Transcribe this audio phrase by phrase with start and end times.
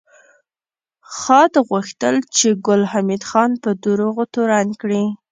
[1.17, 5.03] خاد غوښتل چې ګل حمید خان په دروغو تورن کړي